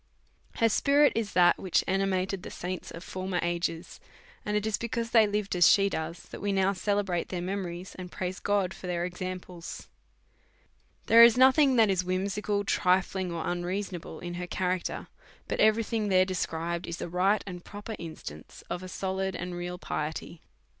Her 0.55 0.67
spirit 0.67 1.13
is 1.15 1.33
that 1.33 1.59
which 1.59 1.83
animated 1.87 2.41
the 2.41 2.49
saints 2.49 2.89
of 2.89 3.03
for 3.03 3.27
mer 3.27 3.37
ages; 3.43 3.99
and 4.43 4.57
it 4.57 4.65
is 4.65 4.75
because 4.79 5.11
they 5.11 5.27
lived 5.27 5.55
as 5.55 5.67
she 5.69 5.89
does 5.89 6.23
that 6.31 6.41
we 6.41 6.51
now 6.51 6.73
celebrate 6.73 7.29
their 7.29 7.39
memories, 7.39 7.93
and 7.93 8.11
praise 8.11 8.39
God 8.39 8.73
for 8.73 8.87
their 8.87 9.05
examples. 9.05 9.89
There 11.05 11.23
is 11.23 11.37
nothing 11.37 11.75
that 11.75 11.91
is 11.91 12.03
whimsical, 12.03 12.63
trifling, 12.63 13.31
or 13.31 13.45
un 13.45 13.61
reasonable 13.61 14.19
in 14.19 14.33
her 14.41 14.47
character, 14.47 15.05
but 15.47 15.59
every 15.59 15.83
thing 15.83 16.07
there 16.07 16.21
is 16.23 16.27
described 16.27 16.87
in 16.87 16.95
a 16.99 17.07
right 17.07 17.43
and 17.45 17.63
proper 17.63 17.95
instance 17.99 18.63
of 18.71 18.81
a 18.81 18.87
solid 18.87 19.35
and 19.35 19.53
real 19.53 19.77
piety. 19.77 20.41